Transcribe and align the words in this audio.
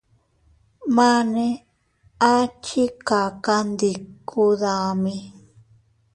Mane 0.95 1.47
a 2.31 2.35
chikakandiku 2.65 4.43
dami. 4.61 5.15